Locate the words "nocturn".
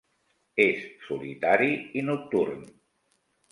2.09-2.67